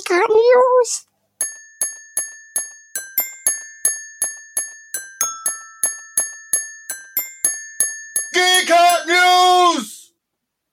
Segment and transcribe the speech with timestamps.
[0.00, 1.06] GK News.
[8.32, 10.14] Geekart News!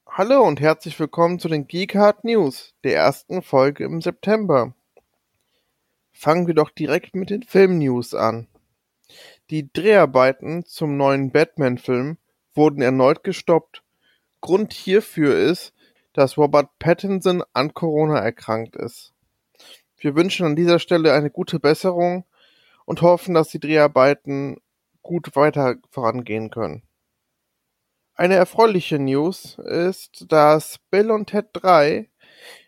[0.08, 4.74] Hallo und herzlich willkommen zu den Geekart News, der ersten Folge im September.
[6.14, 8.48] Fangen wir doch direkt mit den Film-News an.
[9.50, 12.18] Die Dreharbeiten zum neuen Batman-Film
[12.54, 13.84] wurden erneut gestoppt.
[14.39, 15.73] Grund hierfür ist,
[16.14, 19.14] dass Robert Pattinson an Corona erkrankt ist.
[19.98, 22.25] Wir wünschen an dieser Stelle eine gute Besserung
[22.86, 24.57] und hoffen, dass die Dreharbeiten
[25.01, 26.83] gut weiter vorangehen können.
[28.15, 32.09] Eine erfreuliche News ist, dass Bill und Ted 3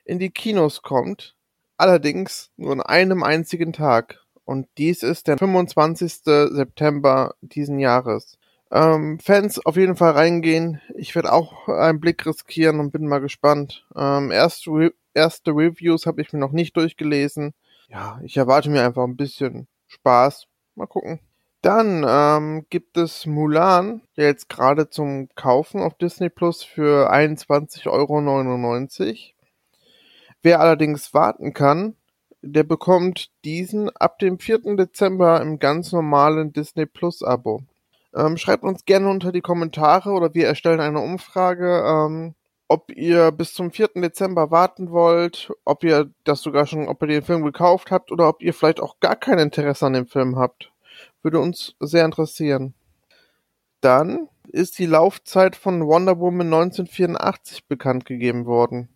[0.05, 1.35] in die Kinos kommt,
[1.77, 4.19] allerdings nur an einem einzigen Tag.
[4.45, 6.21] Und dies ist der 25.
[6.23, 8.37] September diesen Jahres.
[8.71, 10.81] Ähm, Fans auf jeden Fall reingehen.
[10.95, 13.85] Ich werde auch einen Blick riskieren und bin mal gespannt.
[13.95, 17.53] Ähm, erste, Re erste Reviews habe ich mir noch nicht durchgelesen.
[17.89, 20.47] Ja, ich erwarte mir einfach ein bisschen Spaß.
[20.75, 21.19] Mal gucken.
[21.61, 27.89] Dann ähm, gibt es Mulan, der jetzt gerade zum Kaufen auf Disney Plus für 21,99
[27.89, 29.15] Euro.
[30.41, 31.95] Wer allerdings warten kann,
[32.41, 34.77] der bekommt diesen ab dem 4.
[34.77, 37.63] Dezember im ganz normalen Disney Plus Abo.
[38.15, 42.35] Ähm, schreibt uns gerne unter die Kommentare oder wir erstellen eine Umfrage, ähm,
[42.69, 43.89] ob ihr bis zum 4.
[43.95, 48.29] Dezember warten wollt, ob ihr das sogar schon, ob ihr den Film gekauft habt oder
[48.29, 50.71] ob ihr vielleicht auch gar kein Interesse an dem Film habt.
[51.23, 52.75] Würde uns sehr interessieren.
[53.81, 58.89] Dann ist die Laufzeit von Wonder Woman 1984 bekannt gegeben worden.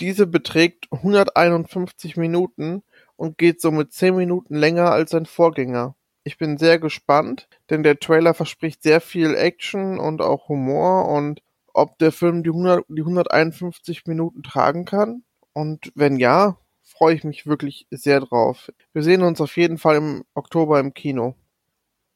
[0.00, 2.82] Diese beträgt 151 Minuten
[3.16, 5.94] und geht somit 10 Minuten länger als sein Vorgänger.
[6.24, 11.42] Ich bin sehr gespannt, denn der Trailer verspricht sehr viel Action und auch Humor und
[11.74, 15.24] ob der Film die, 100, die 151 Minuten tragen kann.
[15.52, 18.70] Und wenn ja, freue ich mich wirklich sehr drauf.
[18.92, 21.34] Wir sehen uns auf jeden Fall im Oktober im Kino.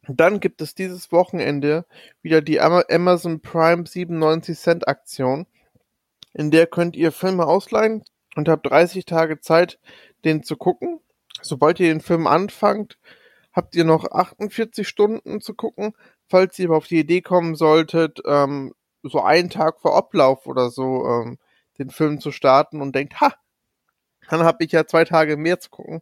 [0.08, 1.84] Dann gibt es dieses Wochenende
[2.22, 5.46] wieder die Amazon Prime 97 Cent Aktion.
[6.32, 8.04] In der könnt ihr Filme ausleihen
[8.36, 9.78] und habt 30 Tage Zeit,
[10.24, 11.00] den zu gucken.
[11.42, 12.98] Sobald ihr den Film anfangt,
[13.52, 15.94] habt ihr noch 48 Stunden zu gucken.
[16.26, 20.70] Falls ihr aber auf die Idee kommen solltet, ähm, so einen Tag vor Ablauf oder
[20.70, 21.38] so ähm,
[21.78, 23.32] den Film zu starten und denkt, ha,
[24.30, 26.00] dann habe ich ja zwei Tage mehr zu gucken,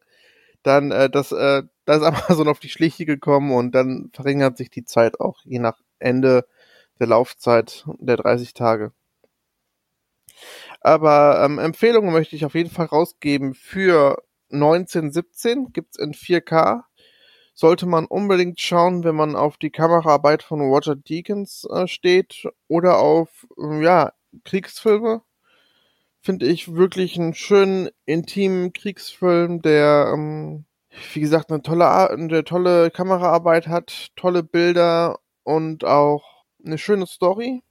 [0.62, 4.71] dann äh, das, äh, da ist Amazon auf die Schliche gekommen und dann verringert sich
[4.71, 6.47] die Zeit auch je nach Ende
[6.99, 8.93] der Laufzeit der 30 Tage.
[10.81, 13.55] Aber ähm, Empfehlungen möchte ich auf jeden Fall rausgeben.
[13.55, 16.83] Für 1917 gibt's in 4K.
[17.56, 22.99] Sollte man unbedingt schauen, wenn man auf die Kameraarbeit von Roger Deakins äh, steht oder
[22.99, 24.12] auf äh, ja,
[24.44, 25.22] Kriegsfilme.
[26.21, 30.66] Finde ich wirklich einen schönen, intimen Kriegsfilm, der ähm,
[31.15, 37.62] wie gesagt, eine tolle, eine tolle Kameraarbeit hat, tolle Bilder und auch eine schöne Story.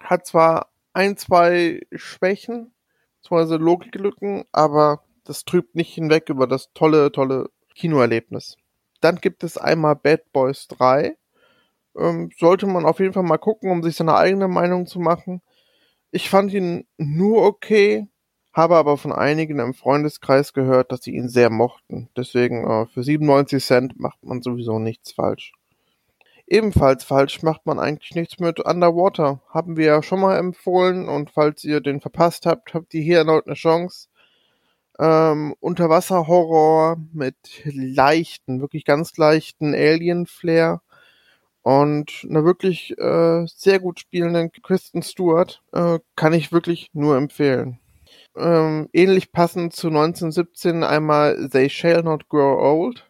[0.00, 2.74] Hat zwar ein, zwei Schwächen,
[3.22, 8.56] beziehungsweise Logiklücken, aber das trübt nicht hinweg über das tolle, tolle Kinoerlebnis.
[9.00, 11.16] Dann gibt es einmal Bad Boys 3.
[11.96, 15.42] Ähm, sollte man auf jeden Fall mal gucken, um sich seine eigene Meinung zu machen.
[16.10, 18.08] Ich fand ihn nur okay,
[18.52, 22.08] habe aber von einigen im Freundeskreis gehört, dass sie ihn sehr mochten.
[22.16, 25.52] Deswegen äh, für 97 Cent macht man sowieso nichts falsch.
[26.46, 29.40] Ebenfalls falsch macht man eigentlich nichts mit Underwater.
[29.50, 33.18] Haben wir ja schon mal empfohlen und falls ihr den verpasst habt, habt ihr hier
[33.18, 34.08] erneut eine Chance.
[35.00, 40.82] Ähm, Unterwasserhorror mit leichten, wirklich ganz leichten Alien-Flair
[41.62, 47.78] und einer wirklich äh, sehr gut spielenden Kristen Stewart äh, kann ich wirklich nur empfehlen.
[48.36, 53.06] Ähm, ähnlich passend zu 1917 einmal They Shall Not Grow Old.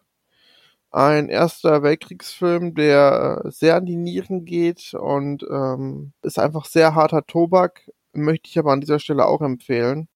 [0.92, 7.26] Ein erster Weltkriegsfilm, der sehr an die Nieren geht und ähm, ist einfach sehr harter
[7.26, 7.90] Tobak.
[8.12, 10.08] Möchte ich aber an dieser Stelle auch empfehlen.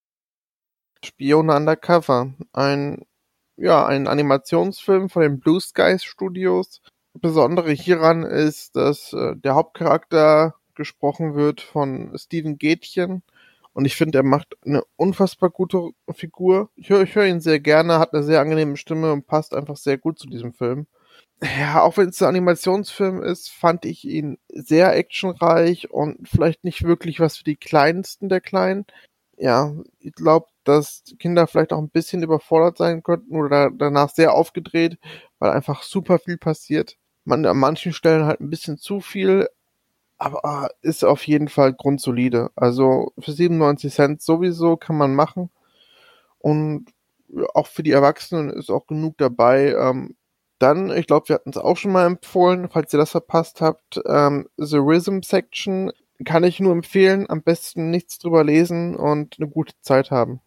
[1.05, 2.35] Spione Undercover.
[2.53, 3.05] Ein,
[3.57, 6.81] ja, ein Animationsfilm von den Blue Skies Studios.
[7.15, 13.23] Besondere hieran ist, dass äh, der Hauptcharakter gesprochen wird von Steven Gätchen
[13.75, 16.71] und ich finde, er macht eine unfassbar gute Figur.
[16.77, 19.99] Ich höre hör ihn sehr gerne, hat eine sehr angenehme Stimme und passt einfach sehr
[19.99, 20.87] gut zu diesem Film.
[21.43, 26.85] Ja, auch wenn es ein Animationsfilm ist, fand ich ihn sehr actionreich und vielleicht nicht
[26.85, 28.87] wirklich was für die Kleinsten der Kleinen.
[29.37, 34.35] Ja, ich glaube, dass Kinder vielleicht auch ein bisschen überfordert sein könnten oder danach sehr
[34.35, 34.99] aufgedreht,
[35.39, 36.97] weil einfach super viel passiert.
[37.25, 39.49] Man an manchen Stellen halt ein bisschen zu viel,
[40.19, 42.51] aber ist auf jeden Fall grundsolide.
[42.57, 45.51] Also für 97 Cent sowieso kann man machen.
[46.39, 46.87] Und
[47.55, 49.75] auch für die Erwachsenen ist auch genug dabei.
[49.75, 50.17] Ähm,
[50.59, 54.01] dann, ich glaube, wir hatten es auch schon mal empfohlen, falls ihr das verpasst habt,
[54.07, 55.93] ähm, The Rhythm Section
[56.25, 57.29] kann ich nur empfehlen.
[57.29, 60.41] Am besten nichts drüber lesen und eine gute Zeit haben.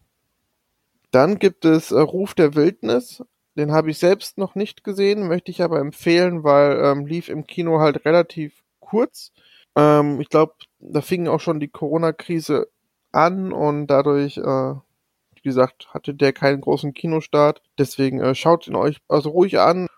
[1.10, 3.22] Dann gibt es äh, Ruf der Wildnis.
[3.56, 7.46] Den habe ich selbst noch nicht gesehen, möchte ich aber empfehlen, weil ähm, lief im
[7.46, 9.32] Kino halt relativ kurz.
[9.76, 12.68] Ähm, ich glaube, da fing auch schon die Corona-Krise
[13.12, 17.62] an und dadurch, äh, wie gesagt, hatte der keinen großen Kinostart.
[17.78, 19.88] Deswegen äh, schaut ihn euch also ruhig an.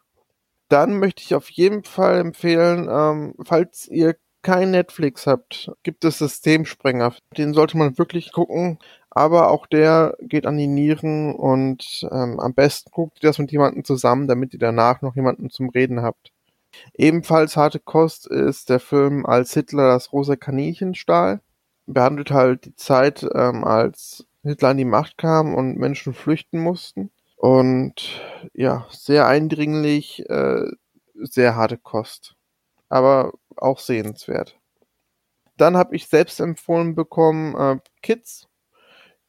[0.68, 6.18] Dann möchte ich auf jeden Fall empfehlen, ähm, falls ihr kein Netflix habt, gibt es
[6.18, 7.14] Systemsprenger.
[7.36, 8.78] Den sollte man wirklich gucken.
[9.10, 13.50] Aber auch der geht an die Nieren und ähm, am besten guckt ihr das mit
[13.50, 16.30] jemandem zusammen, damit ihr danach noch jemanden zum Reden habt.
[16.94, 21.40] Ebenfalls harte Kost ist der Film Als Hitler das rosa Kaninchen stahl.
[21.86, 27.10] Behandelt halt die Zeit, ähm, als Hitler an die Macht kam und Menschen flüchten mussten.
[27.36, 28.20] Und
[28.54, 30.66] ja, sehr eindringlich, äh,
[31.14, 32.36] sehr harte Kost.
[32.90, 34.58] Aber auch sehenswert.
[35.56, 38.48] Dann habe ich selbst empfohlen bekommen äh, Kids.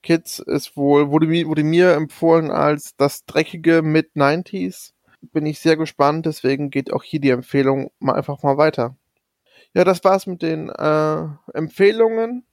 [0.01, 4.93] Kids ist wohl, wurde, wurde mir empfohlen als das dreckige Mid-90s.
[5.21, 8.95] Bin ich sehr gespannt, deswegen geht auch hier die Empfehlung mal einfach mal weiter.
[9.73, 12.45] Ja, das war's mit den äh, Empfehlungen.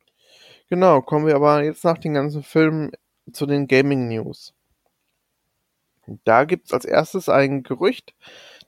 [0.68, 2.92] Genau, kommen wir aber jetzt nach den ganzen Filmen
[3.32, 4.54] zu den Gaming News.
[6.24, 8.14] Da gibt's als erstes ein Gerücht,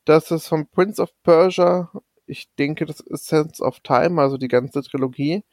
[0.04, 1.90] dass es von Prince of Persia,
[2.30, 5.44] ich denke, das Sense of Time, also die ganze Trilogie,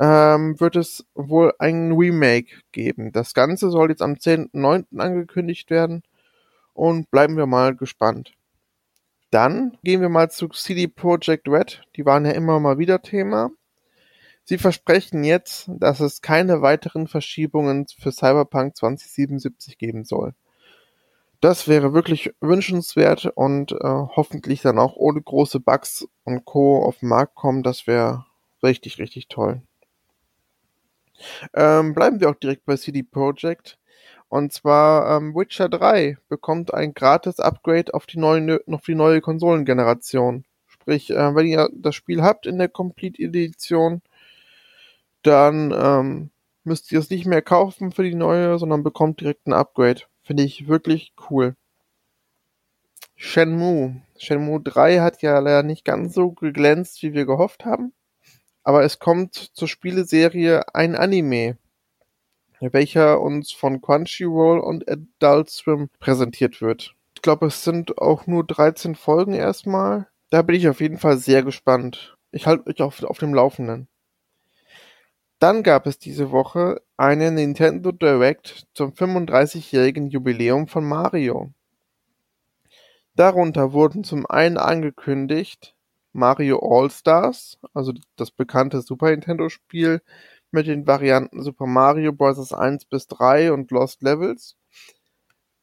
[0.00, 3.12] ähm, wird es wohl ein Remake geben.
[3.12, 4.98] Das Ganze soll jetzt am 10.9.
[4.98, 6.02] angekündigt werden
[6.72, 8.32] und bleiben wir mal gespannt.
[9.30, 11.82] Dann gehen wir mal zu CD Projekt Red.
[11.96, 13.50] Die waren ja immer mal wieder Thema.
[14.44, 20.34] Sie versprechen jetzt, dass es keine weiteren Verschiebungen für Cyberpunk 2077 geben soll.
[21.44, 26.82] Das wäre wirklich wünschenswert und äh, hoffentlich dann auch ohne große Bugs und Co.
[26.82, 27.62] auf den Markt kommen.
[27.62, 28.24] Das wäre
[28.62, 29.60] richtig, richtig toll.
[31.52, 33.76] Ähm, bleiben wir auch direkt bei CD Projekt.
[34.28, 39.20] Und zwar ähm, Witcher 3 bekommt ein gratis Upgrade auf die neue, auf die neue
[39.20, 40.46] Konsolengeneration.
[40.66, 44.00] Sprich, äh, wenn ihr das Spiel habt in der Complete Edition,
[45.20, 46.30] dann ähm,
[46.62, 50.04] müsst ihr es nicht mehr kaufen für die neue, sondern bekommt direkt ein Upgrade.
[50.24, 51.54] Finde ich wirklich cool.
[53.14, 54.00] Shenmue.
[54.16, 57.92] Shenmue 3 hat ja leider nicht ganz so geglänzt, wie wir gehofft haben.
[58.62, 61.58] Aber es kommt zur Spieleserie ein Anime,
[62.60, 66.94] welcher uns von Crunchyroll und Adult Swim präsentiert wird.
[67.14, 70.08] Ich glaube, es sind auch nur 13 Folgen erstmal.
[70.30, 72.16] Da bin ich auf jeden Fall sehr gespannt.
[72.32, 73.88] Ich halte euch auf, auf dem Laufenden.
[75.38, 81.52] Dann gab es diese Woche eine Nintendo Direct zum 35-jährigen Jubiläum von Mario.
[83.16, 85.74] Darunter wurden zum einen angekündigt
[86.12, 90.00] Mario All-Stars, also das bekannte Super Nintendo-Spiel
[90.50, 92.52] mit den Varianten Super Mario Bros.
[92.52, 94.56] 1 bis 3 und Lost Levels.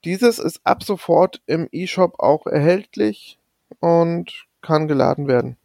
[0.04, 3.40] Dieses ist ab sofort im eShop auch erhältlich
[3.80, 5.58] und kann geladen werden.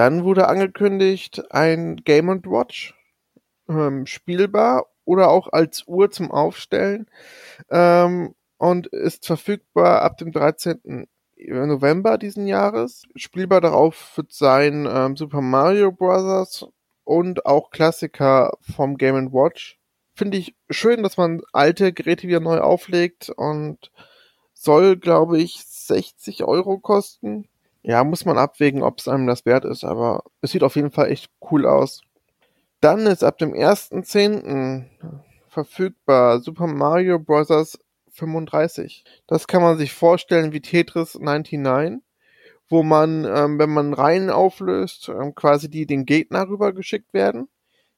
[0.00, 2.94] Dann wurde angekündigt ein Game Watch
[3.68, 7.06] ähm, spielbar oder auch als Uhr zum Aufstellen
[7.68, 11.06] ähm, und ist verfügbar ab dem 13.
[11.36, 13.02] November diesen Jahres.
[13.14, 16.66] Spielbar darauf wird sein ähm, Super Mario Bros.
[17.04, 19.78] und auch Klassiker vom Game Watch.
[20.14, 23.90] Finde ich schön, dass man alte Geräte wieder neu auflegt und
[24.54, 27.49] soll, glaube ich, 60 Euro kosten.
[27.82, 30.90] Ja, muss man abwägen, ob es einem das wert ist, aber es sieht auf jeden
[30.90, 32.02] Fall echt cool aus.
[32.80, 34.86] Dann ist ab dem 1.10.
[35.48, 37.78] verfügbar Super Mario Bros.
[38.12, 39.04] 35.
[39.26, 42.00] Das kann man sich vorstellen wie Tetris 99,
[42.68, 47.48] wo man, ähm, wenn man Reihen auflöst, ähm, quasi die den Gegner rübergeschickt werden.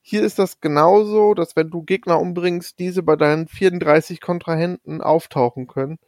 [0.03, 5.67] Hier ist das genauso, dass wenn du Gegner umbringst, diese bei deinen 34 Kontrahenten auftauchen
[5.69, 5.99] können.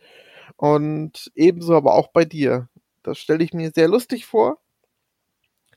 [0.57, 2.69] Und ebenso aber auch bei dir.
[3.05, 4.59] Das stelle ich mir sehr lustig vor.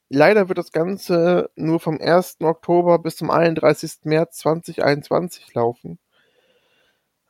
[0.09, 2.37] Leider wird das Ganze nur vom 1.
[2.41, 3.99] Oktober bis zum 31.
[4.03, 5.99] März 2021 laufen.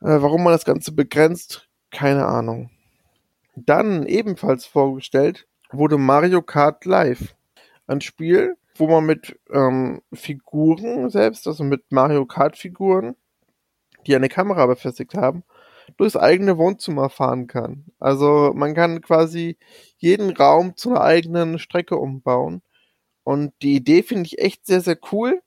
[0.00, 2.70] Äh, warum man das Ganze begrenzt, keine Ahnung.
[3.56, 7.34] Dann ebenfalls vorgestellt wurde Mario Kart Live.
[7.88, 13.16] Ein Spiel, wo man mit ähm, Figuren selbst, also mit Mario Kart Figuren,
[14.06, 15.42] die eine Kamera befestigt haben,
[15.96, 17.86] durchs eigene Wohnzimmer fahren kann.
[17.98, 19.56] Also man kann quasi
[19.96, 22.62] jeden Raum zu einer eigenen Strecke umbauen.
[23.24, 25.42] Und die Idee finde ich echt sehr, sehr cool.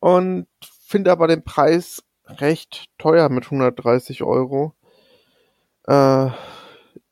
[0.00, 0.46] Und
[0.86, 4.74] finde aber den Preis recht teuer mit 130 Euro.
[5.86, 6.30] Äh,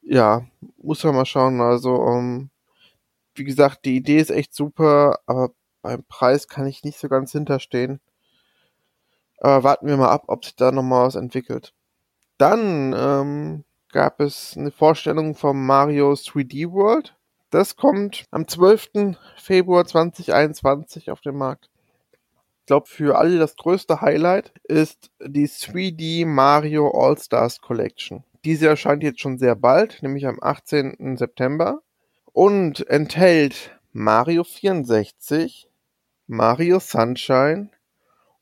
[0.03, 0.47] ja,
[0.79, 1.61] muss man mal schauen.
[1.61, 2.51] Also, um, ähm,
[3.35, 5.51] wie gesagt, die Idee ist echt super, aber
[5.83, 8.01] beim Preis kann ich nicht so ganz hinterstehen.
[9.41, 11.73] Aber warten wir mal ab, ob sich da nochmal was entwickelt.
[12.39, 17.17] Dann ähm, gab es eine Vorstellung vom Mario 3D World.
[17.51, 19.17] Das kommt am 12.
[19.37, 21.69] Februar 2021 auf den Markt.
[22.61, 28.23] Ich glaube, für alle das größte Highlight ist die 3D Mario All-Stars Collection.
[28.45, 31.17] Diese erscheint jetzt schon sehr bald, nämlich am 18.
[31.17, 31.83] September
[32.33, 35.69] und enthält Mario 64,
[36.29, 37.71] Mario Sunshine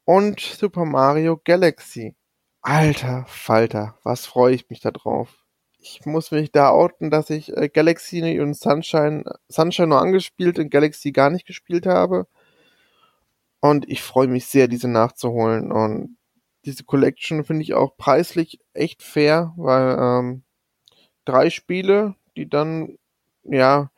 [0.09, 2.17] und Super Mario Galaxy.
[2.63, 5.45] Alter Falter, was freue ich mich da drauf.
[5.81, 10.71] Ich muss mich da outen, dass ich äh, Galaxy und Sunshine, Sunshine nur angespielt und
[10.71, 12.27] Galaxy gar nicht gespielt habe.
[13.61, 15.71] Und ich freue mich sehr, diese nachzuholen.
[15.71, 16.17] Und
[16.65, 20.43] diese Collection finde ich auch preislich echt fair, weil ähm,
[21.27, 22.97] drei Spiele, die dann
[23.45, 23.91] ja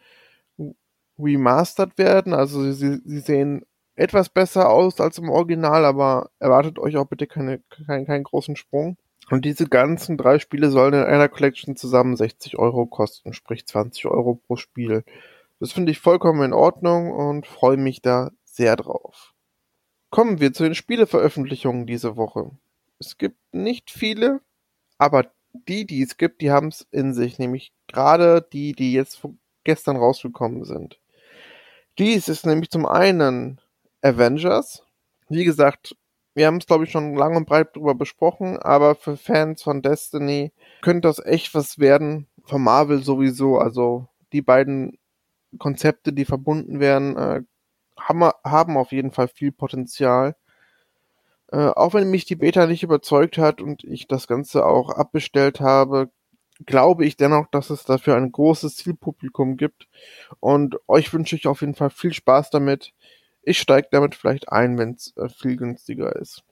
[1.21, 3.65] remastered werden, also sie, sie sehen
[4.01, 8.57] etwas besser aus als im Original, aber erwartet euch auch bitte keine, keinen, keinen großen
[8.57, 8.97] Sprung.
[9.29, 14.07] Und diese ganzen drei Spiele sollen in einer Collection zusammen 60 Euro kosten, sprich 20
[14.07, 15.05] Euro pro Spiel.
[15.61, 19.35] Das finde ich vollkommen in Ordnung und freue mich da sehr drauf.
[20.09, 22.51] Kommen wir zu den Spieleveröffentlichungen diese Woche.
[22.99, 24.41] Es gibt nicht viele,
[24.97, 29.21] aber die, die es gibt, die haben es in sich, nämlich gerade die, die jetzt
[29.65, 30.99] gestern rausgekommen sind.
[31.99, 33.60] Dies ist nämlich zum einen
[34.03, 34.83] Avengers.
[35.29, 35.97] Wie gesagt,
[36.35, 39.83] wir haben es, glaube ich, schon lang und breit drüber besprochen, aber für Fans von
[39.83, 42.27] Destiny könnte das echt was werden.
[42.45, 43.59] Von Marvel sowieso.
[43.59, 44.99] Also die beiden
[45.59, 47.43] Konzepte, die verbunden werden, äh,
[47.99, 50.37] haben, haben auf jeden Fall viel Potenzial.
[51.53, 55.61] Äh, auch wenn mich die Beta nicht überzeugt hat und ich das Ganze auch abbestellt
[55.61, 56.11] habe,
[56.67, 59.89] glaube ich dennoch, dass es dafür ein großes Zielpublikum gibt.
[60.39, 62.93] Und euch wünsche ich auf jeden Fall viel Spaß damit.
[63.43, 66.43] Ich steige damit vielleicht ein, wenn es äh, viel günstiger ist.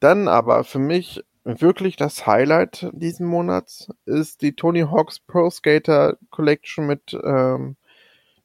[0.00, 6.16] Dann aber für mich wirklich das Highlight diesen Monats ist die Tony Hawk's Pro Skater
[6.30, 7.76] Collection mit ähm,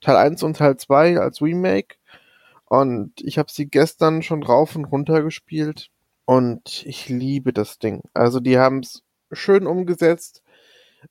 [0.01, 1.95] Teil 1 und Teil 2 als Remake.
[2.65, 5.89] Und ich habe sie gestern schon rauf und runter gespielt.
[6.25, 8.03] Und ich liebe das Ding.
[8.13, 10.43] Also die haben es schön umgesetzt.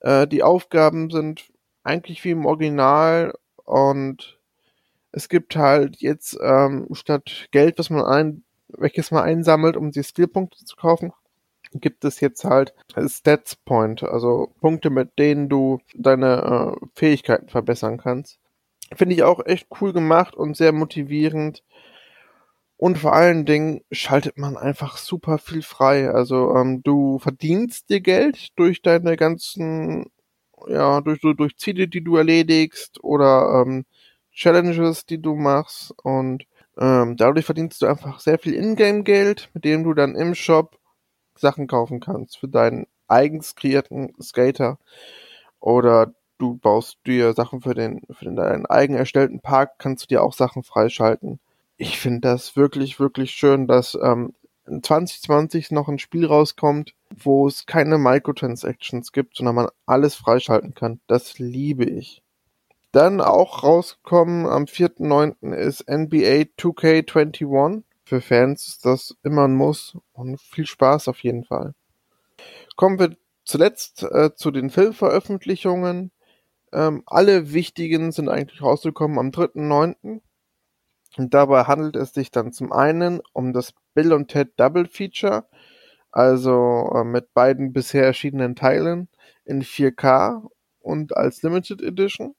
[0.00, 1.50] Äh, die Aufgaben sind
[1.82, 3.34] eigentlich wie im Original
[3.64, 4.38] und
[5.12, 10.03] es gibt halt jetzt ähm, statt Geld, was man ein, welches man einsammelt, um die
[10.03, 11.12] Skillpunkte zu kaufen,
[11.73, 12.75] gibt es jetzt halt
[13.07, 18.38] Stats Point, also Punkte, mit denen du deine äh, Fähigkeiten verbessern kannst.
[18.95, 21.62] Finde ich auch echt cool gemacht und sehr motivierend.
[22.79, 26.11] Und vor allen Dingen schaltet man einfach super viel frei.
[26.11, 30.11] Also ähm, du verdienst dir Geld durch deine ganzen,
[30.69, 33.85] ja, durch, durch Ziele, die du erledigst oder ähm,
[34.38, 35.95] Challenges, die du machst.
[36.02, 36.47] Und
[36.78, 40.78] ähm, dadurch verdienst du einfach sehr viel Ingame-Geld, mit dem du dann im Shop
[41.35, 44.78] Sachen kaufen kannst für deinen eigens kreierten Skater.
[45.61, 50.23] Oder du baust dir Sachen für den, für deinen eigen erstellten Park, kannst du dir
[50.23, 51.40] auch Sachen freischalten
[51.78, 54.35] ich finde das wirklich, wirklich schön, dass ähm,
[54.66, 61.00] 2020 noch ein Spiel rauskommt, wo es keine Microtransactions gibt, sondern man alles freischalten kann.
[61.07, 62.23] Das liebe ich.
[62.92, 65.54] Dann auch rausgekommen am 4.9.
[65.54, 67.83] ist NBA 2K21.
[68.04, 71.75] Für Fans ist das immer ein Muss und viel Spaß auf jeden Fall.
[72.76, 76.12] Kommen wir zuletzt äh, zu den Filmveröffentlichungen.
[76.73, 80.21] Ähm, alle wichtigen sind eigentlich rausgekommen am 3.9.
[81.18, 85.47] Und dabei handelt es sich dann zum einen um das Bill und Ted Double Feature,
[86.11, 89.09] also äh, mit beiden bisher erschienenen Teilen
[89.45, 90.49] in 4K
[90.80, 92.35] und als Limited Edition.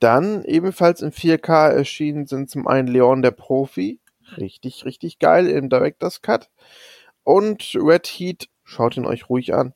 [0.00, 4.00] Dann ebenfalls in 4K erschienen sind zum einen Leon der Profi,
[4.36, 6.50] richtig, richtig geil im Director's Cut.
[7.24, 9.74] Und Red Heat, schaut ihn euch ruhig an.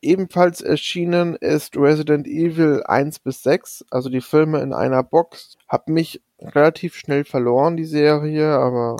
[0.00, 5.56] Ebenfalls erschienen ist Resident Evil 1 bis 6, also die Filme in einer Box.
[5.68, 8.96] Hab mich relativ schnell verloren, die Serie, aber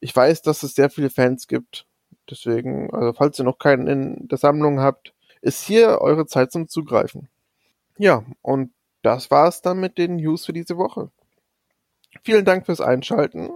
[0.00, 1.86] ich weiß, dass es sehr viele Fans gibt.
[2.28, 6.68] Deswegen, also falls ihr noch keinen in der Sammlung habt, ist hier eure Zeit zum
[6.68, 7.28] Zugreifen.
[7.98, 11.10] Ja, und das war's dann mit den News für diese Woche.
[12.22, 13.50] Vielen Dank fürs Einschalten.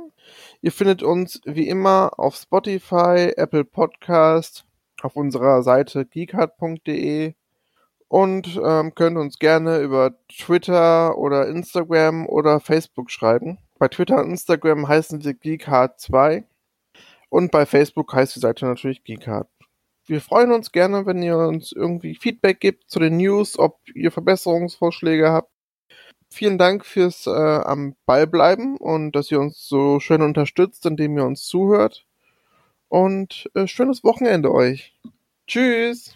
[0.61, 4.65] Ihr findet uns wie immer auf Spotify, Apple Podcast,
[5.03, 7.35] auf unserer Seite geekhard.de
[8.09, 13.59] und ähm, könnt uns gerne über Twitter oder Instagram oder Facebook schreiben.
[13.79, 16.45] Bei Twitter und Instagram heißen wir GeekHard2
[17.29, 19.49] Und bei Facebook heißt die Seite natürlich Geekart.
[20.07, 24.13] Wir freuen uns gerne, wenn ihr uns irgendwie Feedback gibt zu den News, ob ihr
[24.13, 25.51] Verbesserungsvorschläge habt.
[26.31, 31.17] Vielen Dank fürs äh, am Ball bleiben und dass ihr uns so schön unterstützt, indem
[31.19, 32.07] ihr uns zuhört.
[32.89, 34.97] Und äh, schönes Wochenende euch.
[35.47, 36.15] Tschüss.